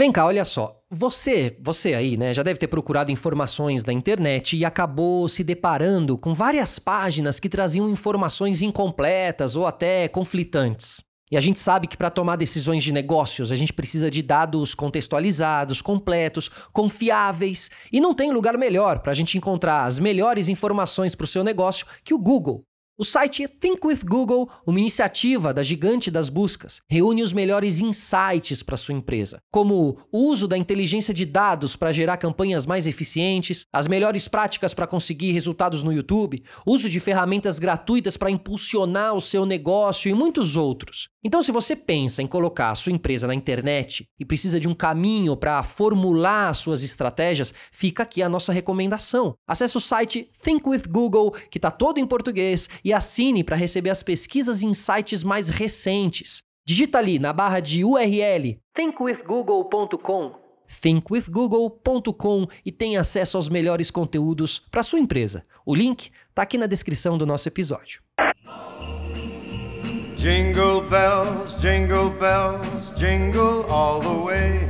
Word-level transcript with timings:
Vem 0.00 0.10
cá, 0.10 0.24
olha 0.24 0.46
só. 0.46 0.80
Você, 0.90 1.58
você 1.60 1.92
aí, 1.92 2.16
né, 2.16 2.32
já 2.32 2.42
deve 2.42 2.58
ter 2.58 2.68
procurado 2.68 3.12
informações 3.12 3.84
na 3.84 3.92
internet 3.92 4.56
e 4.56 4.64
acabou 4.64 5.28
se 5.28 5.44
deparando 5.44 6.16
com 6.16 6.32
várias 6.32 6.78
páginas 6.78 7.38
que 7.38 7.50
traziam 7.50 7.86
informações 7.86 8.62
incompletas 8.62 9.56
ou 9.56 9.66
até 9.66 10.08
conflitantes. 10.08 11.02
E 11.30 11.36
a 11.36 11.40
gente 11.40 11.58
sabe 11.58 11.86
que 11.86 11.98
para 11.98 12.10
tomar 12.10 12.36
decisões 12.36 12.82
de 12.82 12.92
negócios 12.92 13.52
a 13.52 13.56
gente 13.56 13.74
precisa 13.74 14.10
de 14.10 14.22
dados 14.22 14.74
contextualizados, 14.74 15.82
completos, 15.82 16.48
confiáveis. 16.72 17.68
E 17.92 18.00
não 18.00 18.14
tem 18.14 18.32
lugar 18.32 18.56
melhor 18.56 19.00
para 19.00 19.12
a 19.12 19.14
gente 19.14 19.36
encontrar 19.36 19.84
as 19.84 19.98
melhores 19.98 20.48
informações 20.48 21.14
para 21.14 21.24
o 21.24 21.28
seu 21.28 21.44
negócio 21.44 21.84
que 22.02 22.14
o 22.14 22.18
Google. 22.18 22.64
O 23.00 23.04
site 23.06 23.48
Think 23.48 23.86
with 23.86 24.00
Google, 24.04 24.50
uma 24.66 24.78
iniciativa 24.78 25.54
da 25.54 25.62
gigante 25.62 26.10
das 26.10 26.28
buscas, 26.28 26.82
reúne 26.86 27.22
os 27.22 27.32
melhores 27.32 27.80
insights 27.80 28.62
para 28.62 28.76
sua 28.76 28.92
empresa, 28.94 29.38
como 29.50 29.96
o 30.12 30.18
uso 30.28 30.46
da 30.46 30.58
inteligência 30.58 31.14
de 31.14 31.24
dados 31.24 31.74
para 31.74 31.92
gerar 31.92 32.18
campanhas 32.18 32.66
mais 32.66 32.86
eficientes, 32.86 33.64
as 33.72 33.88
melhores 33.88 34.28
práticas 34.28 34.74
para 34.74 34.86
conseguir 34.86 35.32
resultados 35.32 35.82
no 35.82 35.94
YouTube, 35.94 36.44
uso 36.66 36.90
de 36.90 37.00
ferramentas 37.00 37.58
gratuitas 37.58 38.18
para 38.18 38.30
impulsionar 38.30 39.14
o 39.14 39.20
seu 39.22 39.46
negócio 39.46 40.10
e 40.10 40.12
muitos 40.12 40.54
outros. 40.54 41.08
Então, 41.24 41.42
se 41.42 41.52
você 41.52 41.74
pensa 41.74 42.22
em 42.22 42.26
colocar 42.26 42.70
a 42.70 42.74
sua 42.74 42.92
empresa 42.92 43.26
na 43.26 43.34
internet 43.34 44.06
e 44.18 44.26
precisa 44.26 44.60
de 44.60 44.68
um 44.68 44.74
caminho 44.74 45.36
para 45.36 45.62
formular 45.62 46.52
suas 46.54 46.82
estratégias, 46.82 47.52
fica 47.72 48.02
aqui 48.02 48.22
a 48.22 48.28
nossa 48.28 48.52
recomendação. 48.52 49.34
Acesse 49.46 49.76
o 49.76 49.80
site 49.80 50.30
Think 50.42 50.68
with 50.68 50.82
Google, 50.88 51.30
que 51.50 51.58
está 51.58 51.70
todo 51.70 51.98
em 51.98 52.06
português, 52.06 52.68
e 52.82 52.89
assine 52.92 53.44
para 53.44 53.56
receber 53.56 53.90
as 53.90 54.02
pesquisas 54.02 54.62
e 54.62 54.66
insights 54.66 55.22
mais 55.22 55.48
recentes. 55.48 56.42
Digita 56.66 56.98
ali 56.98 57.18
na 57.18 57.32
barra 57.32 57.60
de 57.60 57.84
URL 57.84 58.58
thinkwithgoogle.com 58.74 60.40
thinkwithgoogle.com 60.80 62.46
e 62.64 62.70
tenha 62.70 63.00
acesso 63.00 63.36
aos 63.36 63.48
melhores 63.48 63.90
conteúdos 63.90 64.60
para 64.70 64.82
sua 64.82 65.00
empresa. 65.00 65.44
O 65.66 65.74
link 65.74 66.10
está 66.28 66.42
aqui 66.42 66.56
na 66.56 66.66
descrição 66.66 67.18
do 67.18 67.26
nosso 67.26 67.48
episódio. 67.48 68.00
Jingle 70.16 70.82
bells, 70.82 71.56
jingle 71.56 72.10
bells, 72.10 72.92
jingle 72.94 73.64
all 73.70 74.00
the 74.00 74.08
way. 74.08 74.68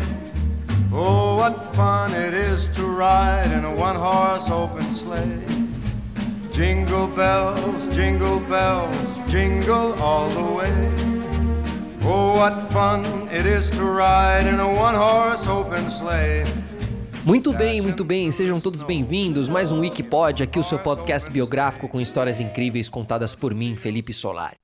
Oh, 0.93 1.37
what 1.37 1.75
fun 1.75 2.15
it 2.15 2.35
is 2.35 2.69
to 2.69 2.83
ride 2.83 3.53
in 3.53 3.65
a 3.65 3.75
one 3.75 3.97
horse 3.97 4.49
open 4.49 4.85
sleigh. 4.95 5.50
Jingle 6.53 7.07
bells, 7.09 7.89
jingle 7.95 8.41
bells, 8.41 8.97
jingle 9.31 9.95
all 10.03 10.29
the 10.31 10.43
way. 10.43 10.73
Oh, 12.05 12.37
what 12.37 12.55
fun 12.73 13.05
it 13.31 13.47
is 13.47 13.71
to 13.71 13.85
ride 13.85 14.47
in 14.47 14.59
a 14.59 14.67
one 14.67 14.95
horse 14.95 15.47
open 15.49 15.89
sleigh. 15.91 16.45
Muito 17.25 17.53
bem, 17.53 17.81
muito 17.81 18.05
bem, 18.05 18.31
sejam 18.31 18.59
todos 18.59 18.83
bem-vindos. 18.83 19.49
Mais 19.49 19.71
um 19.71 19.81
Wikipod, 19.81 20.43
aqui 20.43 20.59
o 20.59 20.65
seu 20.65 20.79
podcast 20.79 21.31
biográfico 21.31 21.87
com 21.89 22.01
histórias 22.01 22.41
incríveis 22.41 22.89
contadas 22.89 23.35
por 23.35 23.55
mim, 23.55 23.77
Felipe 23.77 24.13
Solari. 24.13 24.57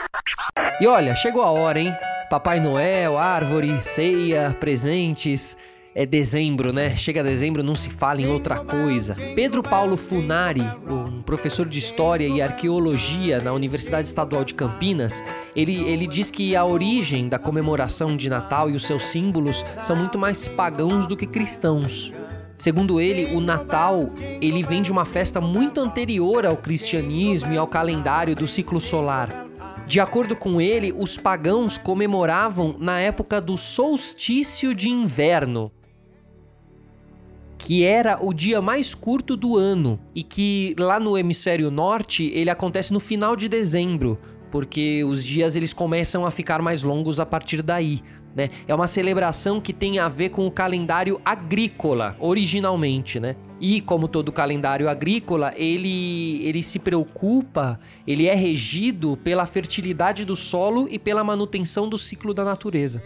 E 0.81 0.87
olha, 0.87 1.15
chegou 1.15 1.43
a 1.43 1.50
hora, 1.50 1.78
hein? 1.78 1.95
Papai 2.28 2.59
Noel, 2.59 3.17
árvore, 3.17 3.81
ceia, 3.81 4.56
presentes. 4.59 5.56
É 5.99 6.05
dezembro, 6.05 6.75
né? 6.75 6.95
Chega 6.95 7.23
dezembro, 7.23 7.63
não 7.63 7.75
se 7.75 7.89
fala 7.89 8.21
em 8.21 8.27
outra 8.27 8.59
coisa. 8.59 9.17
Pedro 9.35 9.63
Paulo 9.63 9.97
Funari, 9.97 10.61
um 10.87 11.23
professor 11.23 11.67
de 11.67 11.79
História 11.79 12.29
e 12.29 12.43
Arqueologia 12.43 13.41
na 13.41 13.55
Universidade 13.55 14.07
Estadual 14.07 14.45
de 14.45 14.53
Campinas, 14.53 15.25
ele, 15.57 15.75
ele 15.85 16.07
diz 16.07 16.31
que 16.31 16.55
a 16.55 16.67
origem 16.67 17.31
da 17.31 17.39
comemoração 17.39 18.15
de 18.15 18.29
Natal 18.29 18.69
e 18.69 18.77
os 18.77 18.85
seus 18.85 19.05
símbolos 19.05 19.65
são 19.81 19.97
muito 19.97 20.19
mais 20.19 20.47
pagãos 20.47 21.07
do 21.07 21.17
que 21.17 21.27
cristãos. 21.27 22.13
Segundo 22.59 23.01
ele, 23.01 23.35
o 23.35 23.41
Natal 23.41 24.11
ele 24.43 24.63
vem 24.63 24.83
de 24.83 24.93
uma 24.93 25.07
festa 25.07 25.41
muito 25.41 25.81
anterior 25.81 26.45
ao 26.45 26.59
cristianismo 26.59 27.55
e 27.55 27.57
ao 27.57 27.67
calendário 27.67 28.37
do 28.37 28.47
ciclo 28.47 28.83
solar. 28.83 29.47
De 29.87 30.01
acordo 30.01 30.35
com 30.35 30.61
ele, 30.61 30.93
os 30.93 31.17
pagãos 31.17 31.79
comemoravam 31.79 32.75
na 32.79 32.99
época 32.99 33.41
do 33.41 33.56
solstício 33.56 34.75
de 34.75 34.91
inverno, 34.91 35.71
que 37.66 37.82
era 37.82 38.25
o 38.25 38.32
dia 38.32 38.62
mais 38.62 38.94
curto 38.94 39.37
do 39.37 39.56
ano 39.56 39.99
e 40.15 40.22
que 40.22 40.72
lá 40.78 41.00
no 41.00 41.19
hemisfério 41.19 41.69
norte 41.69 42.31
ele 42.32 42.49
acontece 42.49 42.93
no 42.93 43.00
final 43.00 43.34
de 43.34 43.49
dezembro, 43.49 44.21
porque 44.53 45.03
os 45.03 45.25
dias 45.25 45.56
eles 45.56 45.72
começam 45.72 46.25
a 46.25 46.31
ficar 46.31 46.62
mais 46.62 46.84
longos 46.84 47.19
a 47.19 47.26
partir 47.26 47.62
daí. 47.62 47.99
Né? 48.37 48.50
É 48.69 48.75
uma 48.75 48.87
celebração 48.87 49.60
que 49.60 49.72
tem 49.72 49.99
a 49.99 50.06
ver 50.06 50.28
com 50.28 50.47
o 50.47 50.50
calendário 50.50 51.21
agrícola, 51.25 52.15
originalmente, 52.21 53.19
né? 53.19 53.34
E 53.60 53.81
como 53.81 54.06
todo 54.06 54.31
calendário 54.31 54.88
agrícola, 54.88 55.53
ele, 55.56 56.43
ele 56.44 56.62
se 56.62 56.78
preocupa, 56.78 57.81
ele 58.06 58.28
é 58.28 58.34
regido 58.34 59.16
pela 59.25 59.44
fertilidade 59.44 60.25
do 60.25 60.37
solo 60.37 60.87
e 60.88 61.00
pela 61.00 61.25
manutenção 61.25 61.88
do 61.88 61.99
ciclo 61.99 62.32
da 62.32 62.44
natureza. 62.44 63.03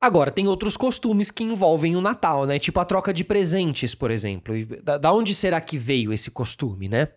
Agora, 0.00 0.30
tem 0.30 0.46
outros 0.46 0.76
costumes 0.76 1.28
que 1.28 1.42
envolvem 1.42 1.96
o 1.96 2.00
Natal, 2.00 2.46
né? 2.46 2.58
Tipo 2.58 2.78
a 2.78 2.84
troca 2.84 3.12
de 3.12 3.24
presentes, 3.24 3.96
por 3.96 4.12
exemplo. 4.12 4.54
Da, 4.82 5.12
onde 5.12 5.34
será 5.34 5.60
que 5.60 5.76
veio 5.76 6.12
esse 6.12 6.30
costume, 6.30 6.88
né? 6.88 7.08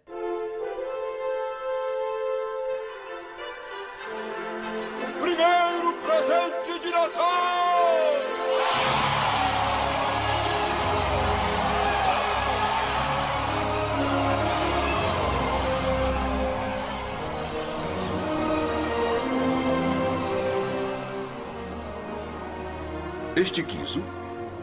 Este 23.41 23.63
guiso 23.63 24.03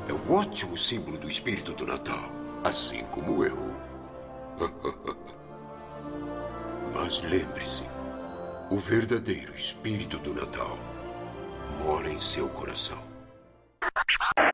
é 0.09 0.13
um 0.13 0.33
ótimo 0.33 0.79
símbolo 0.79 1.19
do 1.19 1.29
espírito 1.29 1.73
do 1.73 1.85
Natal, 1.85 2.31
assim 2.63 3.03
como 3.11 3.45
eu. 3.45 3.59
Mas 6.95 7.21
lembre-se, 7.23 7.83
o 8.71 8.77
verdadeiro 8.77 9.53
espírito 9.53 10.17
do 10.19 10.33
Natal 10.33 10.79
mora 11.85 12.09
em 12.09 12.21
seu 12.21 12.49
coração. 12.51 13.03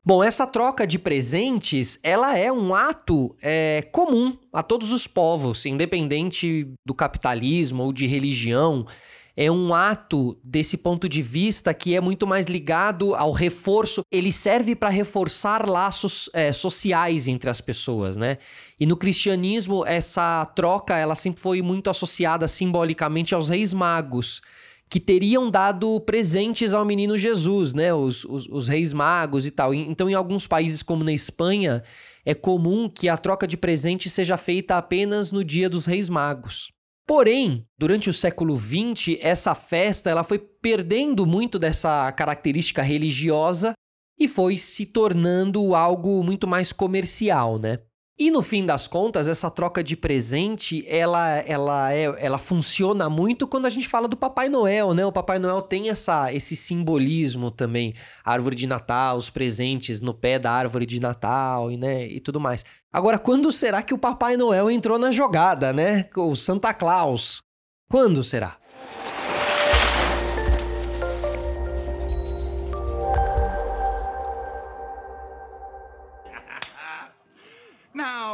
Bom, 0.02 0.24
essa 0.24 0.46
troca 0.46 0.86
de 0.86 0.98
presentes, 0.98 1.98
ela 2.02 2.38
é 2.38 2.50
um 2.50 2.74
ato 2.74 3.36
é, 3.42 3.86
comum 3.92 4.38
a 4.54 4.62
todos 4.62 4.90
os 4.90 5.06
povos, 5.06 5.66
independente 5.66 6.72
do 6.82 6.94
capitalismo 6.94 7.82
ou 7.82 7.92
de 7.92 8.06
religião 8.06 8.86
é 9.36 9.50
um 9.50 9.74
ato 9.74 10.38
desse 10.44 10.76
ponto 10.76 11.08
de 11.08 11.20
vista 11.20 11.74
que 11.74 11.94
é 11.94 12.00
muito 12.00 12.26
mais 12.26 12.46
ligado 12.46 13.14
ao 13.14 13.32
reforço. 13.32 14.02
Ele 14.10 14.30
serve 14.30 14.76
para 14.76 14.88
reforçar 14.88 15.68
laços 15.68 16.30
é, 16.32 16.52
sociais 16.52 17.26
entre 17.26 17.50
as 17.50 17.60
pessoas, 17.60 18.16
né? 18.16 18.38
E 18.78 18.86
no 18.86 18.96
cristianismo 18.96 19.84
essa 19.84 20.46
troca 20.54 20.96
ela 20.96 21.14
sempre 21.14 21.40
foi 21.40 21.62
muito 21.62 21.90
associada 21.90 22.46
simbolicamente 22.46 23.34
aos 23.34 23.48
reis 23.48 23.72
magos 23.72 24.40
que 24.88 25.00
teriam 25.00 25.50
dado 25.50 26.00
presentes 26.02 26.72
ao 26.72 26.84
menino 26.84 27.18
Jesus, 27.18 27.74
né? 27.74 27.92
Os, 27.92 28.24
os, 28.24 28.46
os, 28.48 28.68
reis 28.68 28.92
magos 28.92 29.46
e 29.46 29.50
tal. 29.50 29.74
Então, 29.74 30.08
em 30.08 30.14
alguns 30.14 30.46
países, 30.46 30.82
como 30.82 31.02
na 31.02 31.12
Espanha, 31.12 31.82
é 32.24 32.34
comum 32.34 32.88
que 32.88 33.08
a 33.08 33.16
troca 33.16 33.46
de 33.46 33.56
presentes 33.56 34.12
seja 34.12 34.36
feita 34.36 34.76
apenas 34.76 35.32
no 35.32 35.42
dia 35.42 35.68
dos 35.68 35.86
reis 35.86 36.08
magos. 36.08 36.70
Porém, 37.06 37.66
durante 37.78 38.08
o 38.08 38.14
século 38.14 38.56
XX, 38.56 39.18
essa 39.20 39.54
festa 39.54 40.08
ela 40.08 40.24
foi 40.24 40.38
perdendo 40.38 41.26
muito 41.26 41.58
dessa 41.58 42.10
característica 42.12 42.82
religiosa 42.82 43.74
e 44.18 44.26
foi 44.26 44.56
se 44.56 44.86
tornando 44.86 45.74
algo 45.74 46.22
muito 46.22 46.46
mais 46.46 46.72
comercial, 46.72 47.58
né? 47.58 47.80
E 48.16 48.30
no 48.30 48.42
fim 48.42 48.64
das 48.64 48.86
contas, 48.86 49.26
essa 49.26 49.50
troca 49.50 49.82
de 49.82 49.96
presente, 49.96 50.84
ela, 50.86 51.38
ela, 51.38 51.92
é, 51.92 52.04
ela 52.24 52.38
funciona 52.38 53.10
muito 53.10 53.44
quando 53.48 53.66
a 53.66 53.70
gente 53.70 53.88
fala 53.88 54.06
do 54.06 54.16
Papai 54.16 54.48
Noel, 54.48 54.94
né? 54.94 55.04
O 55.04 55.10
Papai 55.10 55.40
Noel 55.40 55.60
tem 55.60 55.88
essa, 55.88 56.32
esse 56.32 56.54
simbolismo 56.54 57.50
também, 57.50 57.92
a 58.24 58.32
árvore 58.32 58.54
de 58.54 58.68
Natal, 58.68 59.16
os 59.16 59.30
presentes 59.30 60.00
no 60.00 60.14
pé 60.14 60.38
da 60.38 60.52
árvore 60.52 60.86
de 60.86 61.00
Natal 61.00 61.72
e, 61.72 61.76
né, 61.76 62.06
e 62.06 62.20
tudo 62.20 62.38
mais. 62.38 62.64
Agora, 62.92 63.18
quando 63.18 63.50
será 63.50 63.82
que 63.82 63.92
o 63.92 63.98
Papai 63.98 64.36
Noel 64.36 64.70
entrou 64.70 64.96
na 64.96 65.10
jogada, 65.10 65.72
né? 65.72 66.08
O 66.16 66.36
Santa 66.36 66.72
Claus. 66.72 67.42
Quando 67.90 68.22
será? 68.22 68.56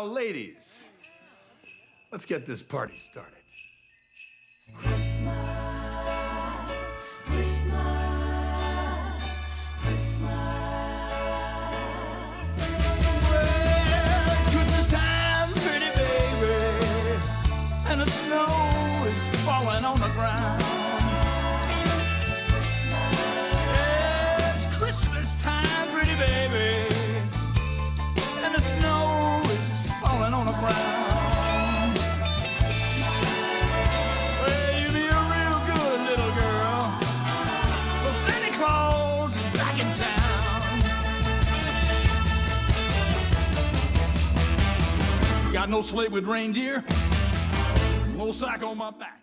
Now, 0.00 0.06
ladies, 0.06 0.82
let's 2.10 2.24
get 2.24 2.46
this 2.46 2.62
party 2.62 2.94
started. 2.96 3.36
Christmas. 4.74 5.69
No 45.70 45.82
sleigh 45.82 46.08
with 46.08 46.26
reindeer. 46.26 46.84
Sack 48.32 48.62
on 48.62 48.74
my 48.74 48.90
back. 48.92 49.18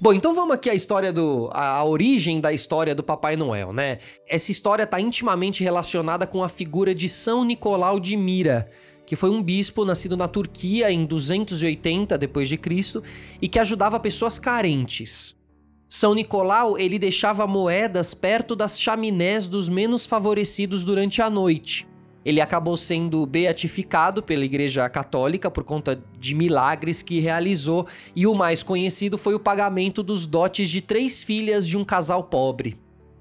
Bom, 0.00 0.12
então 0.12 0.32
vamos 0.32 0.54
aqui 0.54 0.70
à 0.70 0.74
história 0.74 1.12
do. 1.12 1.50
A, 1.52 1.78
a, 1.78 1.84
origem 1.84 2.40
da 2.40 2.52
história 2.52 2.94
do 2.94 3.02
Papai 3.02 3.34
Noel, 3.34 3.72
né? 3.72 3.98
Essa 4.28 4.52
história 4.52 4.84
está 4.84 5.00
intimamente 5.00 5.64
relacionada 5.64 6.26
com 6.26 6.44
a 6.44 6.48
figura 6.48 6.94
de 6.94 7.08
São 7.08 7.42
Nicolau 7.42 7.98
de 7.98 8.16
Mira, 8.16 8.70
que 9.04 9.16
foi 9.16 9.30
um 9.30 9.42
bispo 9.42 9.84
nascido 9.84 10.16
na 10.16 10.28
Turquia 10.28 10.92
em 10.92 11.04
280 11.04 12.16
depois 12.16 12.48
de 12.48 12.56
Cristo 12.56 13.02
e 13.42 13.48
que 13.48 13.58
ajudava 13.58 13.98
pessoas 13.98 14.38
carentes. 14.38 15.34
São 15.88 16.14
Nicolau, 16.14 16.78
ele 16.78 16.98
deixava 16.98 17.46
moedas 17.46 18.14
perto 18.14 18.54
das 18.54 18.80
chaminés 18.80 19.48
dos 19.48 19.68
menos 19.68 20.06
favorecidos 20.06 20.84
durante 20.84 21.20
a 21.20 21.28
noite. 21.28 21.88
Ele 22.24 22.40
acabou 22.40 22.76
sendo 22.76 23.24
beatificado 23.24 24.22
pela 24.22 24.44
Igreja 24.44 24.88
Católica 24.88 25.50
por 25.50 25.64
conta 25.64 26.02
de 26.18 26.34
milagres 26.34 27.02
que 27.02 27.20
realizou, 27.20 27.86
e 28.14 28.26
o 28.26 28.34
mais 28.34 28.62
conhecido 28.62 29.16
foi 29.16 29.34
o 29.34 29.40
pagamento 29.40 30.02
dos 30.02 30.26
dotes 30.26 30.68
de 30.68 30.80
três 30.80 31.22
filhas 31.22 31.66
de 31.66 31.76
um 31.76 31.84
casal 31.84 32.24
pobre. 32.24 32.76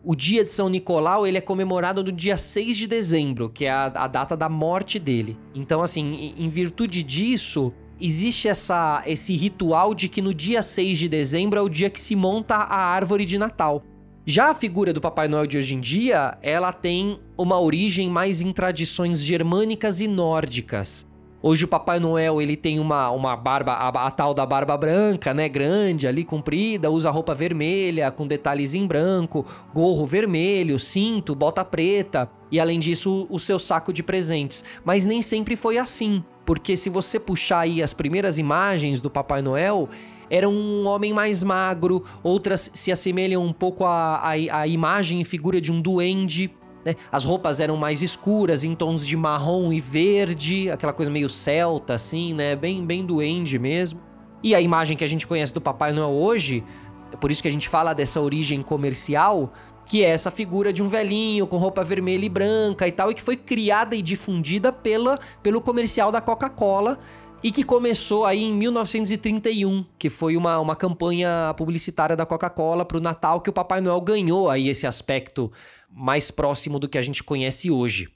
O 0.10 0.16
dia 0.16 0.42
de 0.42 0.50
São 0.50 0.70
Nicolau 0.70 1.28
ele 1.28 1.38
é 1.38 1.42
comemorado 1.42 2.02
no 2.02 2.14
dia 2.14 2.38
6 2.38 2.78
de 2.78 2.88
dezembro, 2.88 3.50
que 3.50 3.66
é 3.66 3.72
a, 3.72 3.86
a 3.88 4.08
data 4.08 4.38
da 4.38 4.48
morte 4.48 5.00
dele. 5.00 5.38
Então, 5.54 5.82
assim, 5.82 6.34
em, 6.38 6.48
virtude 6.48 7.04
disso, 7.04 7.74
existe 8.00 8.48
essa, 8.48 9.04
esse 9.06 9.36
ritual 9.36 9.94
de 9.94 10.08
que 10.08 10.22
no 10.22 10.34
dia 10.34 10.64
6 10.64 10.98
de 10.98 11.10
dezembro 11.10 11.60
é 11.60 11.62
o 11.62 11.68
dia 11.68 11.90
que 11.90 12.00
se 12.00 12.16
monta 12.16 12.56
a 12.56 12.78
árvore 12.78 13.26
de 13.26 13.38
Natal. 13.38 13.84
Já 14.30 14.50
a 14.50 14.54
figura 14.54 14.92
do 14.92 15.00
Papai 15.00 15.30
Noel 15.30 15.48
de 15.48 15.58
hoje 15.58 15.74
em 15.74 15.80
dia, 15.80 16.38
ela 16.42 16.74
tem 16.74 17.18
uma 17.38 17.58
origem 17.62 18.10
mais 18.10 18.42
em 18.42 18.52
tradições 18.52 19.24
germânicas 19.24 20.02
e 20.02 20.08
nórdicas. 20.08 21.08
Hoje 21.42 21.64
o 21.64 21.68
Papai 21.68 21.98
Noel 21.98 22.42
ele 22.42 22.58
tem 22.58 22.78
uma, 22.78 23.10
uma 23.12 23.38
barba, 23.38 23.72
a, 23.72 23.88
a, 23.88 24.12
tal 24.12 24.34
da 24.34 24.46
barba 24.46 24.76
branca, 24.76 25.34
né, 25.34 25.48
grande 25.48 26.06
ali, 26.10 26.26
comprida, 26.26 26.92
usa 26.92 27.10
roupa 27.10 27.34
vermelha 27.34 28.12
com 28.12 28.28
detalhes 28.28 28.74
em 28.74 28.86
branco, 28.86 29.46
gorro 29.74 30.06
vermelho, 30.06 30.78
cinto, 30.78 31.34
bota 31.34 31.64
preta 31.64 32.30
e 32.52 32.60
além 32.60 32.82
disso 32.82 33.28
o 33.30 33.40
seu 33.40 33.58
saco 33.58 33.94
de 33.94 34.04
presentes. 34.04 34.62
Mas 34.84 35.06
nem 35.06 35.22
sempre 35.22 35.56
foi 35.56 35.78
assim, 35.78 36.22
porque 36.46 36.76
se 36.76 36.90
você 36.90 37.18
puxar 37.18 37.60
aí 37.60 37.82
as 37.82 37.94
primeiras 37.94 38.38
imagens 38.38 39.00
do 39.00 39.10
Papai 39.10 39.42
Noel, 39.42 39.88
era 40.30 40.48
um 40.48 40.86
homem 40.88 41.14
mais 41.14 41.44
magro, 41.44 42.04
outras 42.24 42.70
se 42.74 42.92
assemelham 42.92 43.44
um 43.44 43.54
pouco 43.54 43.86
à, 43.86 44.18
à, 44.18 44.32
à 44.32 44.68
imagem 44.68 45.22
e 45.22 45.24
figura 45.24 45.62
de 45.62 45.72
um 45.72 45.82
duende. 45.82 46.54
Né? 46.86 46.96
As 47.12 47.24
roupas 47.24 47.60
eram 47.60 47.78
mais 47.78 48.02
escuras, 48.02 48.64
em 48.64 48.74
tons 48.74 49.06
de 49.06 49.16
marrom 49.18 49.72
e 49.74 49.80
verde, 49.80 50.70
aquela 50.70 50.94
coisa 50.94 51.12
meio 51.12 51.30
celta, 51.30 51.94
assim, 51.94 52.34
né? 52.34 52.56
Bem, 52.56 52.86
bem 52.86 53.06
duende 53.06 53.60
mesmo. 53.60 54.00
E 54.44 54.54
a 54.54 54.62
imagem 54.62 54.96
que 54.96 55.04
a 55.04 55.08
gente 55.08 55.26
conhece 55.26 55.54
do 55.54 55.60
Papai 55.60 55.92
Noel 55.92 56.12
hoje, 56.12 56.64
é 57.12 57.16
por 57.18 57.32
isso 57.32 57.42
que 57.42 57.48
a 57.48 57.52
gente 57.52 57.68
fala 57.68 57.94
dessa 57.94 58.22
origem 58.22 58.62
comercial, 58.62 59.52
que 59.86 60.04
é 60.04 60.10
essa 60.10 60.30
figura 60.30 60.72
de 60.74 60.84
um 60.84 60.88
velhinho 60.88 61.48
com 61.48 61.58
roupa 61.58 61.84
vermelha 61.84 62.26
e 62.26 62.30
branca 62.30 62.88
e 62.88 62.92
tal, 62.92 63.10
e 63.10 63.14
que 63.14 63.22
foi 63.22 63.38
criada 63.38 63.96
e 63.96 64.02
difundida 64.02 64.72
pela, 64.72 65.18
pelo 65.42 65.62
comercial 65.62 66.12
da 66.12 66.20
Coca-Cola, 66.20 67.00
e 67.44 67.52
que 67.52 67.64
começou 67.64 68.26
aí 68.26 68.44
em 68.44 68.54
1931, 68.54 69.86
que 69.98 70.10
foi 70.10 70.36
uma, 70.36 70.60
uma 70.60 70.76
campanha 70.76 71.54
publicitária 71.56 72.16
da 72.16 72.26
Coca-Cola 72.26 72.84
para 72.84 72.98
o 72.98 73.02
Natal, 73.02 73.42
que 73.42 73.50
o 73.50 73.54
Papai 73.54 73.82
Noel 73.82 74.02
ganhou 74.02 74.50
aí 74.50 74.70
esse 74.70 74.88
aspecto 74.88 75.52
mais 75.90 76.32
próximo 76.32 76.80
do 76.80 76.90
que 76.90 76.98
a 76.98 77.02
gente 77.02 77.24
conhece 77.24 77.70
hoje. 77.70 78.10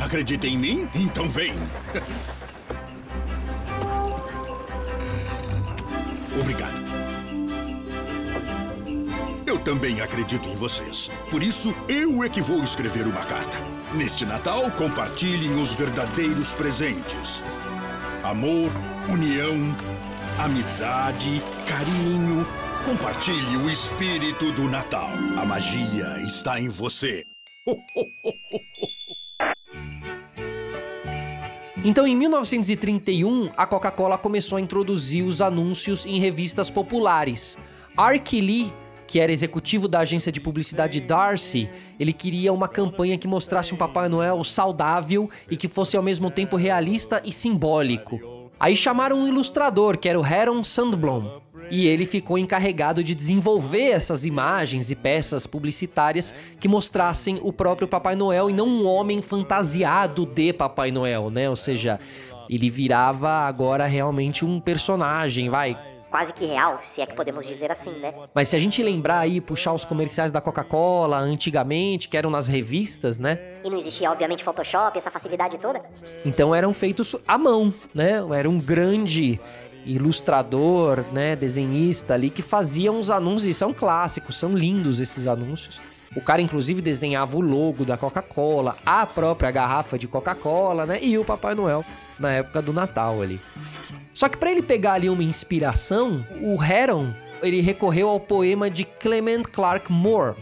Acredita 0.00 0.46
em 0.46 0.58
mim? 0.58 0.88
Então 0.94 1.28
vem! 1.28 1.52
Obrigado. 6.40 6.80
Eu 9.46 9.58
também 9.58 10.00
acredito 10.00 10.48
em 10.48 10.54
vocês. 10.54 11.10
Por 11.30 11.42
isso, 11.42 11.74
eu 11.88 12.22
é 12.22 12.28
que 12.28 12.40
vou 12.40 12.62
escrever 12.62 13.06
uma 13.06 13.24
carta. 13.24 13.58
Neste 13.94 14.24
Natal, 14.24 14.70
compartilhem 14.72 15.60
os 15.60 15.72
verdadeiros 15.72 16.54
presentes 16.54 17.42
amor, 18.22 18.70
união, 19.08 19.56
amizade, 20.38 21.42
carinho. 21.66 22.46
Compartilhe 22.84 23.56
o 23.56 23.68
espírito 23.70 24.52
do 24.52 24.64
Natal. 24.64 25.10
A 25.38 25.44
magia 25.44 26.18
está 26.22 26.60
em 26.60 26.68
você. 26.68 27.24
Então, 31.82 32.06
em 32.06 32.14
1931, 32.14 33.48
a 33.56 33.66
Coca-Cola 33.66 34.18
começou 34.18 34.58
a 34.58 34.60
introduzir 34.60 35.24
os 35.24 35.40
anúncios 35.40 36.04
em 36.04 36.20
revistas 36.20 36.68
populares. 36.68 37.56
Ark 37.96 38.38
Lee 38.38 38.70
que 39.10 39.18
era 39.18 39.32
executivo 39.32 39.88
da 39.88 39.98
agência 39.98 40.30
de 40.30 40.40
publicidade 40.40 41.00
Darcy, 41.00 41.68
ele 41.98 42.12
queria 42.12 42.52
uma 42.52 42.68
campanha 42.68 43.18
que 43.18 43.26
mostrasse 43.26 43.74
um 43.74 43.76
Papai 43.76 44.08
Noel 44.08 44.44
saudável 44.44 45.28
e 45.50 45.56
que 45.56 45.66
fosse 45.66 45.96
ao 45.96 46.02
mesmo 46.02 46.30
tempo 46.30 46.54
realista 46.54 47.20
e 47.24 47.32
simbólico. 47.32 48.20
Aí 48.60 48.76
chamaram 48.76 49.18
um 49.18 49.26
ilustrador, 49.26 49.98
que 49.98 50.08
era 50.08 50.20
o 50.20 50.24
Heron 50.24 50.62
Sandblom, 50.62 51.40
e 51.72 51.88
ele 51.88 52.06
ficou 52.06 52.38
encarregado 52.38 53.02
de 53.02 53.12
desenvolver 53.12 53.90
essas 53.90 54.24
imagens 54.24 54.92
e 54.92 54.94
peças 54.94 55.44
publicitárias 55.44 56.32
que 56.60 56.68
mostrassem 56.68 57.40
o 57.42 57.52
próprio 57.52 57.88
Papai 57.88 58.14
Noel 58.14 58.48
e 58.48 58.52
não 58.52 58.68
um 58.68 58.86
homem 58.86 59.20
fantasiado 59.20 60.24
de 60.24 60.52
Papai 60.52 60.92
Noel, 60.92 61.30
né? 61.30 61.50
Ou 61.50 61.56
seja, 61.56 61.98
ele 62.48 62.70
virava 62.70 63.28
agora 63.28 63.86
realmente 63.86 64.44
um 64.44 64.60
personagem, 64.60 65.48
vai, 65.48 65.76
quase 66.10 66.32
que 66.32 66.44
real, 66.44 66.80
se 66.84 67.00
é 67.00 67.06
que 67.06 67.14
podemos 67.14 67.46
dizer 67.46 67.70
assim, 67.70 67.92
né? 67.98 68.12
Mas 68.34 68.48
se 68.48 68.56
a 68.56 68.58
gente 68.58 68.82
lembrar 68.82 69.20
aí, 69.20 69.40
puxar 69.40 69.72
os 69.72 69.84
comerciais 69.84 70.32
da 70.32 70.40
Coca-Cola 70.40 71.18
antigamente, 71.18 72.08
que 72.08 72.16
eram 72.16 72.30
nas 72.30 72.48
revistas, 72.48 73.18
né? 73.18 73.38
E 73.64 73.70
não 73.70 73.78
existia, 73.78 74.10
obviamente, 74.10 74.42
Photoshop, 74.42 74.98
essa 74.98 75.10
facilidade 75.10 75.56
toda? 75.58 75.80
Então 76.26 76.54
eram 76.54 76.72
feitos 76.72 77.14
à 77.26 77.38
mão, 77.38 77.72
né? 77.94 78.14
Era 78.36 78.48
um 78.50 78.58
grande 78.58 79.38
ilustrador, 79.86 81.02
né, 81.10 81.34
desenhista 81.34 82.12
ali 82.12 82.28
que 82.28 82.42
fazia 82.42 82.92
uns 82.92 83.08
anúncios, 83.08 83.46
e 83.46 83.54
são 83.54 83.72
clássicos, 83.72 84.38
são 84.38 84.52
lindos 84.52 85.00
esses 85.00 85.26
anúncios. 85.26 85.80
O 86.14 86.20
cara, 86.20 86.42
inclusive, 86.42 86.82
desenhava 86.82 87.36
o 87.36 87.40
logo 87.40 87.84
da 87.84 87.96
Coca-Cola, 87.96 88.76
a 88.84 89.06
própria 89.06 89.50
garrafa 89.50 89.96
de 89.96 90.08
Coca-Cola, 90.08 90.84
né? 90.84 90.98
E 91.00 91.16
o 91.16 91.24
Papai 91.24 91.54
Noel 91.54 91.84
na 92.18 92.32
época 92.32 92.60
do 92.60 92.72
Natal 92.72 93.22
ali. 93.22 93.40
Só 94.12 94.28
que 94.28 94.36
para 94.36 94.50
ele 94.50 94.62
pegar 94.62 94.94
ali 94.94 95.08
uma 95.08 95.22
inspiração, 95.22 96.24
o 96.40 96.62
Heron 96.62 97.12
ele 97.42 97.60
recorreu 97.60 98.08
ao 98.08 98.20
poema 98.20 98.68
de 98.68 98.84
Clement 98.84 99.44
Clark 99.44 99.90
Moore 99.90 100.34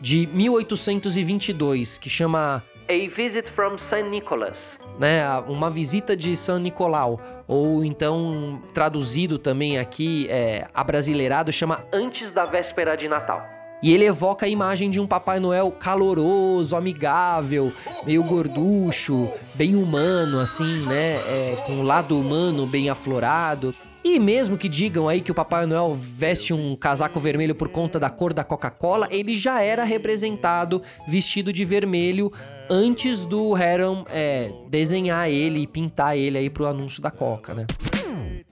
de 0.00 0.28
1822, 0.32 1.98
que 1.98 2.10
chama 2.10 2.62
A 2.88 3.08
Visit 3.08 3.50
from 3.52 3.78
St. 3.78 4.02
Nicholas, 4.02 4.78
né? 4.98 5.24
Uma 5.46 5.70
visita 5.70 6.16
de 6.16 6.34
São 6.34 6.58
Nicolau, 6.58 7.20
ou 7.46 7.84
então 7.84 8.60
traduzido 8.74 9.38
também 9.38 9.78
aqui, 9.78 10.26
é, 10.28 10.66
abrasileirado, 10.74 11.52
chama 11.52 11.84
Antes 11.92 12.32
da 12.32 12.44
Véspera 12.44 12.96
de 12.96 13.08
Natal. 13.08 13.61
E 13.82 13.92
ele 13.92 14.04
evoca 14.04 14.46
a 14.46 14.48
imagem 14.48 14.90
de 14.90 15.00
um 15.00 15.06
Papai 15.06 15.40
Noel 15.40 15.70
caloroso, 15.72 16.76
amigável, 16.76 17.72
meio 18.06 18.22
gorducho, 18.22 19.28
bem 19.54 19.74
humano, 19.74 20.38
assim, 20.38 20.86
né? 20.86 21.16
É, 21.16 21.56
com 21.66 21.80
o 21.80 21.82
lado 21.82 22.18
humano 22.18 22.64
bem 22.66 22.88
aflorado. 22.88 23.74
E 24.04 24.18
mesmo 24.18 24.56
que 24.56 24.68
digam 24.68 25.08
aí 25.08 25.20
que 25.20 25.30
o 25.30 25.34
Papai 25.34 25.66
Noel 25.66 25.94
veste 25.94 26.52
um 26.52 26.76
casaco 26.76 27.18
vermelho 27.20 27.54
por 27.54 27.68
conta 27.68 27.98
da 27.98 28.10
cor 28.10 28.32
da 28.32 28.44
Coca-Cola, 28.44 29.08
ele 29.10 29.36
já 29.36 29.62
era 29.62 29.84
representado 29.84 30.82
vestido 31.06 31.52
de 31.52 31.64
vermelho 31.64 32.32
antes 32.68 33.24
do 33.24 33.56
Heron 33.56 34.04
é, 34.10 34.52
desenhar 34.68 35.28
ele 35.28 35.60
e 35.60 35.66
pintar 35.66 36.16
ele 36.16 36.38
aí 36.38 36.50
pro 36.50 36.66
anúncio 36.66 37.02
da 37.02 37.10
Coca, 37.10 37.54
né? 37.54 37.66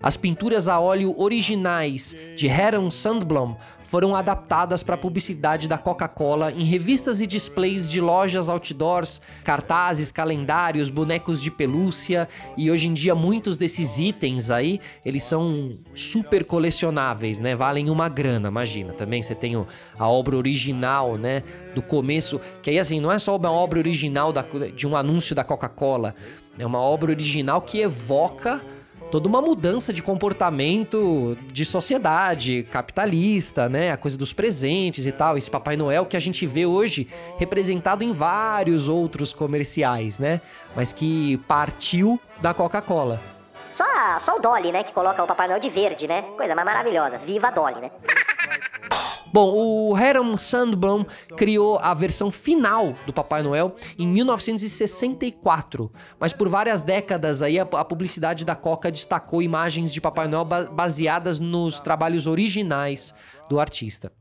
As 0.02 0.16
pinturas 0.16 0.66
a 0.66 0.80
óleo 0.80 1.14
originais 1.18 2.16
de 2.34 2.46
Heron 2.46 2.90
Sandblom 2.90 3.54
foram 3.84 4.16
adaptadas 4.16 4.82
para 4.82 4.94
a 4.94 4.98
publicidade 4.98 5.68
da 5.68 5.76
Coca-Cola 5.76 6.50
em 6.52 6.64
revistas 6.64 7.20
e 7.20 7.26
displays 7.26 7.90
de 7.90 8.00
lojas 8.00 8.48
outdoors, 8.48 9.20
cartazes, 9.44 10.10
calendários, 10.10 10.88
bonecos 10.88 11.42
de 11.42 11.50
pelúcia 11.50 12.26
e 12.56 12.70
hoje 12.70 12.88
em 12.88 12.94
dia 12.94 13.14
muitos 13.14 13.58
desses 13.58 13.98
itens 13.98 14.50
aí, 14.50 14.80
eles 15.04 15.22
são 15.22 15.76
super 15.94 16.46
colecionáveis, 16.46 17.38
né? 17.38 17.54
Valem 17.54 17.90
uma 17.90 18.08
grana, 18.08 18.48
imagina. 18.48 18.94
Também 18.94 19.22
você 19.22 19.34
tem 19.34 19.54
a 19.98 20.08
obra 20.08 20.34
original, 20.34 21.18
né, 21.18 21.42
do 21.74 21.82
começo, 21.82 22.40
que 22.62 22.70
aí 22.70 22.78
assim, 22.78 23.00
não 23.00 23.12
é 23.12 23.18
só 23.18 23.36
uma 23.36 23.52
obra 23.52 23.78
original 23.78 24.32
da, 24.32 24.46
de 24.74 24.86
um 24.86 24.96
anúncio 24.96 25.34
da 25.34 25.44
Coca-Cola, 25.44 26.14
é 26.58 26.64
uma 26.64 26.80
obra 26.80 27.10
original 27.10 27.60
que 27.60 27.80
evoca 27.80 28.62
toda 29.10 29.28
uma 29.28 29.42
mudança 29.42 29.92
de 29.92 30.02
comportamento 30.02 31.36
de 31.52 31.64
sociedade 31.64 32.62
capitalista, 32.70 33.68
né? 33.68 33.90
A 33.90 33.96
coisa 33.96 34.16
dos 34.16 34.32
presentes 34.32 35.06
e 35.06 35.12
tal. 35.12 35.36
Esse 35.36 35.50
Papai 35.50 35.76
Noel 35.76 36.06
que 36.06 36.16
a 36.16 36.20
gente 36.20 36.46
vê 36.46 36.64
hoje 36.64 37.08
representado 37.38 38.04
em 38.04 38.12
vários 38.12 38.88
outros 38.88 39.32
comerciais, 39.32 40.18
né? 40.18 40.40
Mas 40.76 40.92
que 40.92 41.36
partiu 41.48 42.20
da 42.40 42.54
Coca-Cola. 42.54 43.20
Só, 43.74 43.84
só 44.24 44.36
o 44.36 44.40
Dolly, 44.40 44.72
né, 44.72 44.84
que 44.84 44.92
coloca 44.92 45.22
o 45.22 45.26
Papai 45.26 45.48
Noel 45.48 45.60
de 45.60 45.70
verde, 45.70 46.06
né? 46.06 46.22
Coisa 46.36 46.54
mais 46.54 46.66
maravilhosa. 46.66 47.18
Viva 47.18 47.50
Dolly, 47.50 47.80
né? 47.80 47.90
Bom, 49.32 49.52
o 49.54 49.94
Harold 49.94 50.40
Sandblom 50.42 51.04
criou 51.36 51.78
a 51.78 51.94
versão 51.94 52.32
final 52.32 52.94
do 53.06 53.12
Papai 53.12 53.44
Noel 53.44 53.76
em 53.96 54.06
1964, 54.08 55.90
mas 56.18 56.32
por 56.32 56.48
várias 56.48 56.82
décadas 56.82 57.40
aí 57.40 57.56
a, 57.56 57.64
publicidade 57.64 58.44
da 58.44 58.56
Coca 58.56 58.90
destacou 58.90 59.40
imagens 59.40 59.92
de 59.92 60.00
Papai 60.00 60.26
Noel 60.26 60.44
ba 60.44 60.64
baseadas 60.64 61.38
nos 61.38 61.80
trabalhos 61.80 62.26
originais 62.26 63.14
do 63.48 63.60
artista. 63.60 64.12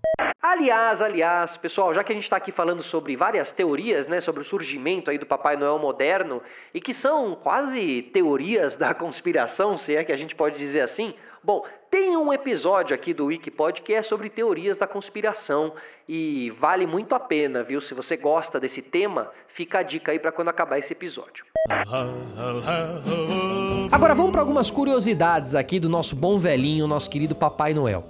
Aliás, 0.41 1.01
aliás, 1.01 1.57
pessoal, 1.57 1.93
já 1.93 2.03
que 2.03 2.11
a 2.11 2.15
gente 2.15 2.23
está 2.23 2.37
aqui 2.37 2.51
falando 2.51 2.81
sobre 2.81 3.15
várias 3.15 3.51
teorias, 3.51 4.07
né, 4.07 4.21
sobre 4.21 4.41
o 4.41 4.45
surgimento 4.45 5.11
aí 5.11 5.17
do 5.17 5.25
Papai 5.25 5.57
Noel 5.57 5.79
moderno 5.79 6.41
e 6.73 6.79
que 6.79 6.93
são 6.93 7.35
quase 7.35 8.03
teorias 8.13 8.77
da 8.77 8.93
conspiração, 8.95 9.75
se 9.75 9.95
é 9.95 10.03
que 10.03 10.11
a 10.11 10.15
gente 10.15 10.35
pode 10.35 10.57
dizer 10.57 10.81
assim, 10.81 11.13
Bom, 11.41 11.63
tem 11.89 12.17
um 12.17 12.33
episódio 12.33 12.93
aqui 12.93 13.13
do 13.13 13.27
Wikipod 13.27 13.81
que 13.81 13.93
é 13.93 14.01
sobre 14.01 14.29
teorias 14.29 14.77
da 14.77 14.85
conspiração 14.85 15.73
e 16.07 16.51
vale 16.59 16.85
muito 16.85 17.15
a 17.15 17.19
pena, 17.19 17.63
viu? 17.63 17.79
Se 17.79 17.93
você 17.93 18.17
gosta 18.17 18.59
desse 18.59 18.81
tema, 18.81 19.31
fica 19.47 19.79
a 19.79 19.83
dica 19.83 20.11
aí 20.11 20.19
para 20.19 20.33
quando 20.33 20.49
acabar 20.49 20.77
esse 20.77 20.91
episódio. 20.91 21.45
Agora 23.89 24.13
vamos 24.13 24.31
para 24.31 24.41
algumas 24.41 24.69
curiosidades 24.69 25.55
aqui 25.55 25.79
do 25.79 25.87
nosso 25.87 26.13
bom 26.13 26.37
velhinho, 26.37 26.85
nosso 26.87 27.09
querido 27.09 27.33
Papai 27.33 27.73
Noel. 27.73 28.03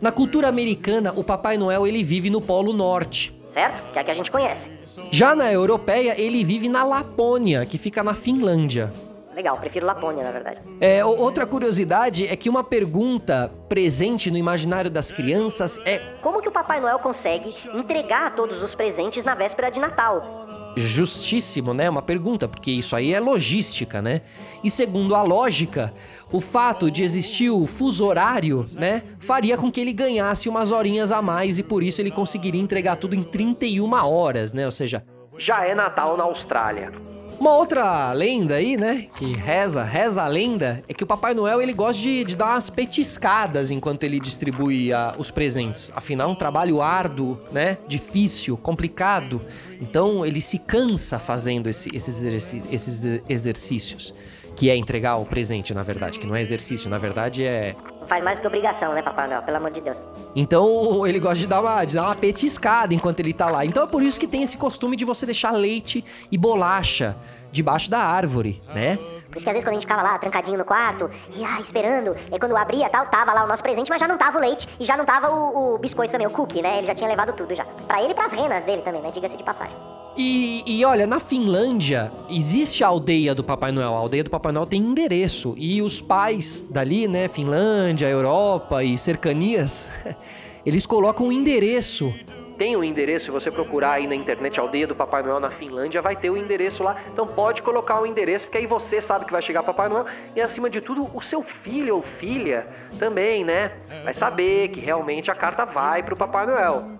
Na 0.00 0.10
cultura 0.10 0.48
americana, 0.48 1.12
o 1.14 1.22
Papai 1.22 1.56
Noel 1.56 1.86
ele 1.86 2.02
vive 2.02 2.30
no 2.30 2.40
Polo 2.40 2.72
Norte. 2.72 3.32
Certo? 3.52 3.92
Que 3.92 3.98
é 3.98 4.02
a 4.02 4.04
que 4.04 4.10
a 4.10 4.14
gente 4.14 4.30
conhece. 4.30 4.68
Já 5.12 5.36
na 5.36 5.50
europeia, 5.52 6.20
ele 6.20 6.42
vive 6.44 6.68
na 6.68 6.84
Lapônia, 6.84 7.64
que 7.64 7.78
fica 7.78 8.02
na 8.02 8.12
Finlândia. 8.12 8.92
Legal, 9.36 9.58
prefiro 9.58 9.84
Lapônia, 9.84 10.24
na 10.24 10.30
verdade. 10.30 10.60
É, 10.80 11.04
outra 11.04 11.46
curiosidade 11.46 12.26
é 12.26 12.34
que 12.34 12.48
uma 12.48 12.64
pergunta 12.64 13.52
presente 13.68 14.30
no 14.30 14.38
imaginário 14.38 14.90
das 14.90 15.12
crianças 15.12 15.78
é: 15.84 15.98
Como 16.22 16.40
que 16.40 16.48
o 16.48 16.52
Papai 16.52 16.80
Noel 16.80 16.98
consegue 17.00 17.54
entregar 17.74 18.34
todos 18.34 18.62
os 18.62 18.74
presentes 18.74 19.24
na 19.24 19.34
véspera 19.34 19.70
de 19.70 19.78
Natal? 19.78 20.46
Justíssimo, 20.74 21.74
né? 21.74 21.88
Uma 21.90 22.00
pergunta, 22.00 22.48
porque 22.48 22.70
isso 22.70 22.96
aí 22.96 23.12
é 23.12 23.20
logística, 23.20 24.00
né? 24.00 24.22
E 24.64 24.70
segundo 24.70 25.14
a 25.14 25.22
lógica, 25.22 25.92
o 26.32 26.40
fato 26.40 26.90
de 26.90 27.04
existir 27.04 27.50
o 27.50 27.66
fuso 27.66 28.06
horário, 28.06 28.64
né, 28.72 29.02
faria 29.18 29.58
com 29.58 29.70
que 29.70 29.80
ele 29.80 29.92
ganhasse 29.92 30.48
umas 30.48 30.72
horinhas 30.72 31.12
a 31.12 31.20
mais 31.20 31.58
e 31.58 31.62
por 31.62 31.82
isso 31.82 32.00
ele 32.00 32.10
conseguiria 32.10 32.60
entregar 32.60 32.96
tudo 32.96 33.14
em 33.14 33.22
31 33.22 33.92
horas, 33.92 34.54
né? 34.54 34.64
Ou 34.64 34.72
seja, 34.72 35.04
já 35.36 35.62
é 35.66 35.74
Natal 35.74 36.16
na 36.16 36.24
Austrália. 36.24 36.90
Uma 37.38 37.54
outra 37.54 38.12
lenda 38.12 38.54
aí, 38.54 38.76
né, 38.76 39.08
que 39.16 39.34
reza, 39.34 39.84
reza 39.84 40.22
a 40.22 40.26
lenda, 40.26 40.82
é 40.88 40.94
que 40.94 41.04
o 41.04 41.06
Papai 41.06 41.34
Noel 41.34 41.60
ele 41.60 41.74
gosta 41.74 42.02
de, 42.02 42.24
de 42.24 42.34
dar 42.34 42.46
umas 42.46 42.70
petiscadas 42.70 43.70
enquanto 43.70 44.04
ele 44.04 44.18
distribui 44.18 44.92
a, 44.92 45.14
os 45.18 45.30
presentes. 45.30 45.92
Afinal, 45.94 46.30
é 46.30 46.32
um 46.32 46.34
trabalho 46.34 46.80
árduo, 46.80 47.38
né, 47.52 47.76
difícil, 47.86 48.56
complicado. 48.56 49.42
Então, 49.80 50.24
ele 50.24 50.40
se 50.40 50.58
cansa 50.58 51.18
fazendo 51.18 51.68
esse, 51.68 51.90
esses, 51.94 52.22
esses 52.70 53.22
exercícios. 53.28 54.14
Que 54.56 54.70
é 54.70 54.76
entregar 54.76 55.16
o 55.16 55.26
presente, 55.26 55.74
na 55.74 55.82
verdade, 55.82 56.18
que 56.18 56.26
não 56.26 56.34
é 56.34 56.40
exercício, 56.40 56.88
na 56.88 56.96
verdade 56.96 57.44
é 57.44 57.76
faz 58.06 58.22
mais 58.22 58.38
que 58.38 58.46
obrigação, 58.46 58.92
né, 58.92 59.02
Papai 59.02 59.28
Noel? 59.28 59.42
Pelo 59.42 59.56
amor 59.56 59.70
de 59.70 59.80
Deus. 59.80 59.96
Então 60.34 61.06
ele 61.06 61.18
gosta 61.18 61.38
de 61.38 61.46
dar, 61.46 61.60
uma, 61.60 61.84
de 61.84 61.94
dar 61.94 62.04
uma 62.04 62.14
petiscada 62.14 62.94
enquanto 62.94 63.20
ele 63.20 63.32
tá 63.32 63.48
lá. 63.48 63.64
Então 63.64 63.84
é 63.84 63.86
por 63.86 64.02
isso 64.02 64.18
que 64.18 64.26
tem 64.26 64.42
esse 64.42 64.56
costume 64.56 64.96
de 64.96 65.04
você 65.04 65.26
deixar 65.26 65.50
leite 65.52 66.04
e 66.30 66.38
bolacha 66.38 67.16
debaixo 67.50 67.90
da 67.90 67.98
árvore, 67.98 68.62
né? 68.74 68.98
Por 69.28 69.38
isso 69.38 69.44
que 69.44 69.50
às 69.50 69.54
vezes 69.54 69.64
quando 69.64 69.68
a 69.68 69.72
gente 69.74 69.82
ficava 69.82 70.02
lá, 70.02 70.18
trancadinho 70.18 70.58
no 70.58 70.64
quarto, 70.64 71.10
e 71.34 71.44
ah, 71.44 71.60
esperando, 71.60 72.16
e 72.32 72.38
quando 72.38 72.56
abria 72.56 72.88
tal, 72.88 73.06
tava 73.06 73.32
lá 73.32 73.44
o 73.44 73.46
nosso 73.46 73.62
presente, 73.62 73.90
mas 73.90 74.00
já 74.00 74.08
não 74.08 74.16
tava 74.16 74.38
o 74.38 74.40
leite, 74.40 74.68
e 74.80 74.84
já 74.84 74.96
não 74.96 75.04
tava 75.04 75.30
o, 75.30 75.74
o 75.74 75.78
biscoito 75.78 76.12
também, 76.12 76.26
o 76.26 76.30
cookie, 76.30 76.62
né? 76.62 76.78
Ele 76.78 76.86
já 76.86 76.94
tinha 76.94 77.08
levado 77.08 77.32
tudo 77.32 77.54
já. 77.54 77.64
Pra 77.86 78.02
ele 78.02 78.12
e 78.12 78.14
pras 78.14 78.32
renas 78.32 78.64
dele 78.64 78.82
também, 78.82 79.02
né? 79.02 79.10
Diga-se 79.12 79.36
de 79.36 79.42
passagem. 79.42 79.76
E, 80.16 80.62
e, 80.66 80.84
olha, 80.84 81.06
na 81.06 81.20
Finlândia 81.20 82.10
existe 82.30 82.82
a 82.82 82.86
aldeia 82.86 83.34
do 83.34 83.44
Papai 83.44 83.70
Noel. 83.70 83.94
A 83.94 83.98
aldeia 83.98 84.24
do 84.24 84.30
Papai 84.30 84.50
Noel 84.50 84.64
tem 84.64 84.80
endereço. 84.80 85.54
E 85.58 85.82
os 85.82 86.00
pais 86.00 86.64
dali, 86.70 87.06
né, 87.06 87.28
Finlândia, 87.28 88.06
Europa 88.06 88.82
e 88.82 88.96
cercanias, 88.96 89.90
eles 90.64 90.86
colocam 90.86 91.28
o 91.28 91.32
endereço 91.32 92.14
tem 92.56 92.74
o 92.74 92.80
um 92.80 92.84
endereço, 92.84 93.26
se 93.26 93.30
você 93.30 93.50
procurar 93.50 93.92
aí 93.92 94.06
na 94.06 94.14
internet 94.14 94.58
Aldeia 94.58 94.86
do 94.86 94.94
Papai 94.94 95.22
Noel 95.22 95.38
na 95.38 95.50
Finlândia, 95.50 96.00
vai 96.00 96.16
ter 96.16 96.30
o 96.30 96.36
endereço 96.36 96.82
lá. 96.82 96.96
Então 97.12 97.26
pode 97.26 97.62
colocar 97.62 98.00
o 98.00 98.06
endereço, 98.06 98.46
porque 98.46 98.58
aí 98.58 98.66
você 98.66 99.00
sabe 99.00 99.26
que 99.26 99.32
vai 99.32 99.42
chegar 99.42 99.62
Papai 99.62 99.88
Noel 99.88 100.06
e 100.34 100.40
acima 100.40 100.70
de 100.70 100.80
tudo 100.80 101.08
o 101.14 101.20
seu 101.20 101.42
filho 101.42 101.96
ou 101.96 102.02
filha 102.02 102.66
também, 102.98 103.44
né? 103.44 103.72
Vai 104.04 104.14
saber 104.14 104.68
que 104.68 104.80
realmente 104.80 105.30
a 105.30 105.34
carta 105.34 105.64
vai 105.64 106.02
pro 106.02 106.16
Papai 106.16 106.46
Noel. 106.46 106.92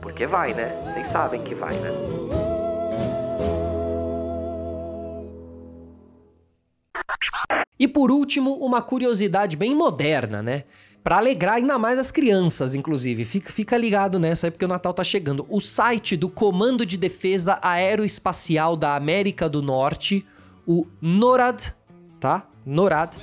Porque 0.00 0.26
vai, 0.26 0.54
né? 0.54 0.80
Vocês 0.84 1.08
sabem 1.08 1.42
que 1.42 1.54
vai, 1.54 1.74
né? 1.74 2.39
Por 7.90 8.10
último, 8.10 8.54
uma 8.54 8.80
curiosidade 8.80 9.56
bem 9.56 9.74
moderna, 9.74 10.42
né? 10.42 10.64
Para 11.02 11.16
alegrar 11.16 11.54
ainda 11.54 11.78
mais 11.78 11.98
as 11.98 12.10
crianças, 12.10 12.74
inclusive. 12.74 13.24
Fica, 13.24 13.50
fica 13.50 13.76
ligado 13.76 14.18
nessa 14.18 14.46
aí 14.46 14.50
porque 14.50 14.64
o 14.64 14.68
Natal 14.68 14.92
tá 14.92 15.02
chegando. 15.02 15.46
O 15.48 15.60
site 15.60 16.16
do 16.16 16.28
Comando 16.28 16.84
de 16.84 16.96
Defesa 16.96 17.58
Aeroespacial 17.62 18.76
da 18.76 18.96
América 18.96 19.48
do 19.48 19.62
Norte, 19.62 20.26
o 20.66 20.86
NORAD, 21.00 21.74
tá? 22.20 22.46
NORAD, 22.66 23.16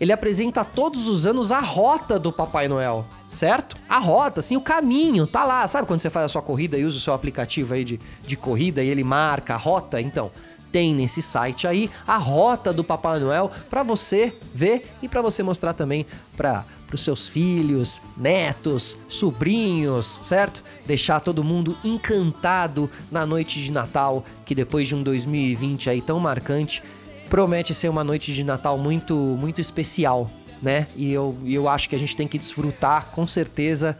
ele 0.00 0.12
apresenta 0.12 0.64
todos 0.64 1.06
os 1.06 1.24
anos 1.24 1.52
a 1.52 1.60
rota 1.60 2.18
do 2.18 2.32
Papai 2.32 2.66
Noel, 2.66 3.06
certo? 3.30 3.76
A 3.88 3.98
rota, 3.98 4.40
assim, 4.40 4.56
o 4.56 4.60
caminho, 4.60 5.26
tá 5.26 5.44
lá. 5.44 5.66
Sabe 5.68 5.86
quando 5.86 6.00
você 6.00 6.10
faz 6.10 6.26
a 6.26 6.28
sua 6.28 6.42
corrida 6.42 6.76
e 6.76 6.84
usa 6.84 6.96
o 6.96 7.00
seu 7.00 7.14
aplicativo 7.14 7.74
aí 7.74 7.84
de, 7.84 8.00
de 8.26 8.36
corrida 8.36 8.82
e 8.82 8.88
ele 8.88 9.04
marca 9.04 9.54
a 9.54 9.56
rota? 9.56 10.00
Então, 10.00 10.32
tem 10.72 10.94
nesse 10.94 11.20
site 11.20 11.66
aí 11.66 11.90
a 12.06 12.16
rota 12.16 12.72
do 12.72 12.84
Papai 12.84 13.20
Noel 13.20 13.50
para 13.68 13.82
você 13.82 14.34
ver 14.54 14.90
e 15.02 15.08
para 15.08 15.22
você 15.22 15.42
mostrar 15.42 15.74
também 15.74 16.06
para 16.36 16.64
os 16.92 17.02
seus 17.02 17.28
filhos, 17.28 18.00
netos, 18.16 18.96
sobrinhos, 19.08 20.20
certo? 20.22 20.62
Deixar 20.86 21.20
todo 21.20 21.44
mundo 21.44 21.76
encantado 21.84 22.90
na 23.10 23.24
noite 23.24 23.62
de 23.62 23.70
Natal, 23.70 24.24
que 24.44 24.54
depois 24.54 24.88
de 24.88 24.94
um 24.94 25.02
2020 25.02 25.90
aí 25.90 26.00
tão 26.00 26.18
marcante, 26.18 26.82
promete 27.28 27.72
ser 27.72 27.88
uma 27.88 28.02
noite 28.02 28.34
de 28.34 28.42
Natal 28.42 28.76
muito, 28.76 29.14
muito 29.14 29.60
especial, 29.60 30.28
né? 30.60 30.88
E 30.96 31.12
eu, 31.12 31.36
eu 31.44 31.68
acho 31.68 31.88
que 31.88 31.94
a 31.94 31.98
gente 31.98 32.16
tem 32.16 32.26
que 32.26 32.38
desfrutar, 32.38 33.10
com 33.10 33.26
certeza, 33.26 33.96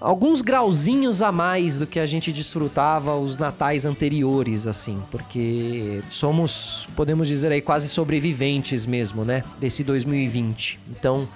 alguns 0.00 0.42
grauzinhos 0.42 1.22
a 1.22 1.32
mais 1.32 1.78
do 1.78 1.86
que 1.86 1.98
a 1.98 2.06
gente 2.06 2.32
desfrutava 2.32 3.16
os 3.16 3.36
natais 3.36 3.86
anteriores, 3.86 4.66
assim, 4.66 5.02
porque 5.10 6.02
somos, 6.10 6.88
podemos 6.94 7.28
dizer 7.28 7.50
aí, 7.52 7.60
quase 7.60 7.88
sobreviventes 7.88 8.86
mesmo, 8.86 9.24
né? 9.24 9.42
Desse 9.58 9.82
2020. 9.82 10.78
Então 10.90 11.28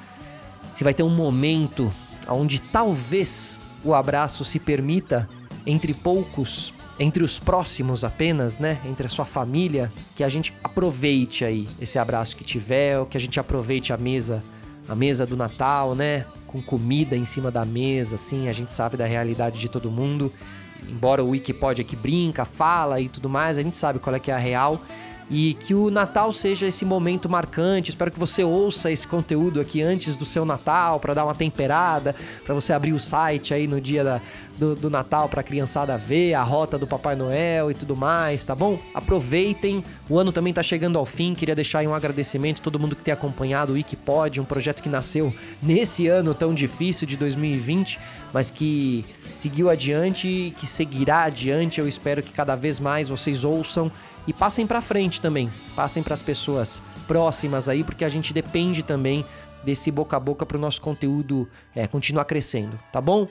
se 0.75 0.85
vai 0.85 0.95
ter 0.95 1.03
um 1.03 1.11
momento 1.11 1.93
onde 2.29 2.61
talvez 2.61 3.61
o 3.85 3.95
abraço 3.95 4.45
se 4.45 4.59
permita 4.59 5.29
entre 5.67 5.93
poucos, 5.93 6.73
entre 6.99 7.23
os 7.23 7.39
próximos 7.39 8.05
apenas, 8.05 8.59
né? 8.59 8.79
Entre 8.85 9.07
a 9.07 9.09
sua 9.09 9.25
família, 9.25 9.93
que 10.15 10.25
a 10.25 10.29
gente 10.29 10.55
aproveite 10.63 11.45
aí 11.45 11.69
esse 11.81 11.99
abraço 11.99 12.37
que 12.37 12.45
tiver, 12.45 13.05
que 13.07 13.17
a 13.17 13.21
gente 13.21 13.39
aproveite 13.41 13.93
a 13.93 13.97
mesa, 13.97 14.43
a 14.89 14.95
mesa 14.95 15.27
do 15.27 15.37
Natal, 15.37 15.95
né? 15.95 16.25
Com 16.51 16.61
comida 16.61 17.17
em 17.17 17.25
cima 17.25 17.49
da 17.49 17.65
mesa, 17.65 18.17
assim, 18.17 18.49
a 18.49 18.53
gente 18.53 18.73
sabe 18.73 18.97
da 18.97 19.07
realidade 19.07 19.61
de 19.61 19.69
todo 19.69 19.89
mundo. 19.89 20.33
Embora 20.83 21.23
o 21.23 21.29
Wikipod 21.29 21.81
aqui 21.81 21.95
brinca, 21.95 22.45
fala 22.45 23.01
e 23.01 23.09
tudo 23.09 23.29
mais, 23.29 23.57
a 23.57 23.63
gente 23.63 23.77
sabe 23.77 24.01
qual 24.01 24.17
é 24.17 24.19
que 24.19 24.33
é 24.33 24.35
a 24.35 24.39
real 24.39 24.81
e 25.31 25.55
que 25.55 25.75
o 25.75 25.91
Natal 25.91 26.33
seja 26.33 26.67
esse 26.67 26.85
momento 26.85 27.29
marcante. 27.29 27.91
Espero 27.91 28.11
que 28.11 28.19
você 28.19 28.43
ouça 28.43 28.91
esse 28.91 29.07
conteúdo 29.07 29.61
aqui 29.61 29.81
antes 29.81 30.17
do 30.17 30.25
seu 30.25 30.45
Natal 30.45 30.99
para 30.99 31.15
dar 31.15 31.25
uma 31.25 31.35
temperada, 31.35 32.17
para 32.45 32.55
você 32.55 32.73
abrir 32.73 32.93
o 32.93 32.99
site 32.99 33.55
aí 33.55 33.69
no 33.69 33.81
dia 33.81 34.03
da, 34.03 34.21
do, 34.59 34.75
do 34.75 34.91
Natal 34.91 35.29
para 35.29 35.41
a 35.41 35.45
criançada 35.45 35.97
ver 35.97 36.35
a 36.35 36.43
rota 36.43 36.77
do 36.77 36.87
Papai 36.87 37.15
Noel 37.15 37.71
e 37.71 37.75
tudo 37.75 37.95
mais, 37.95 38.45
tá 38.45 38.57
bom? 38.57 38.79
Aproveitem. 38.93 39.85
O 40.09 40.19
ano 40.19 40.33
também 40.33 40.53
tá 40.53 40.63
chegando 40.65 40.99
ao 40.99 41.05
fim. 41.05 41.33
Queria 41.33 41.55
deixar 41.55 41.79
aí 41.79 41.87
um 41.87 41.95
agradecimento 41.95 42.61
a 42.61 42.65
todo 42.65 42.81
mundo 42.81 42.97
que 42.97 43.05
tem 43.05 43.15
acompanhado 43.15 43.73
o 43.73 43.75
Wikipod, 43.75 44.41
um 44.41 44.45
projeto 44.45 44.83
que 44.83 44.89
nasceu 44.89 45.33
nesse 45.63 46.09
ano 46.09 46.35
tão 46.35 46.53
difícil 46.53 47.07
de 47.07 47.17
2020, 47.17 48.01
mas 48.33 48.51
que 48.51 49.05
seguiu 49.33 49.71
adiante 49.71 50.27
e 50.27 50.51
que 50.59 50.67
seguirá 50.67 51.23
adiante. 51.23 51.81
Eu 51.81 51.87
espero 51.87 52.21
que 52.21 52.33
cada 52.33 52.57
vez 52.57 52.81
mais 52.81 53.09
vocês 53.09 53.45
ouçam 53.45 53.93
e 54.27 54.33
passem 54.33 54.67
para 54.67 54.81
frente 54.81 55.21
também. 55.21 55.51
Passem 55.75 56.03
para 56.03 56.15
as 56.15 56.23
pessoas 56.23 56.83
próximas 57.07 57.69
aí, 57.69 57.83
porque 57.83 58.05
a 58.05 58.09
gente 58.09 58.33
depende 58.33 58.83
também 58.83 59.25
desse 59.65 59.91
boca 59.91 60.17
a 60.17 60.21
boca 60.21 60.47
para 60.47 60.57
o 60.57 60.61
nosso 60.61 60.81
conteúdo 60.81 61.49
é, 61.75 61.87
continuar 61.87 62.25
crescendo, 62.25 62.79
tá 62.93 63.01
bom? 63.01 63.29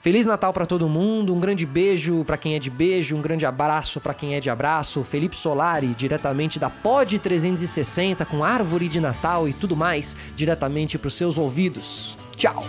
Feliz 0.00 0.26
Natal 0.26 0.52
para 0.52 0.64
todo 0.64 0.88
mundo, 0.88 1.34
um 1.34 1.40
grande 1.40 1.66
beijo 1.66 2.24
para 2.24 2.36
quem 2.36 2.54
é 2.54 2.58
de 2.60 2.70
beijo, 2.70 3.16
um 3.16 3.20
grande 3.20 3.44
abraço 3.44 4.00
para 4.00 4.14
quem 4.14 4.36
é 4.36 4.40
de 4.40 4.48
abraço. 4.48 5.02
Felipe 5.02 5.34
Solari, 5.34 5.88
diretamente 5.88 6.58
da 6.58 6.70
Pod 6.70 7.18
360, 7.18 8.24
com 8.24 8.44
árvore 8.44 8.86
de 8.86 9.00
Natal 9.00 9.48
e 9.48 9.52
tudo 9.52 9.74
mais, 9.74 10.16
diretamente 10.36 10.96
para 10.96 11.08
os 11.08 11.14
seus 11.14 11.36
ouvidos. 11.36 12.16
Tchau! 12.36 12.64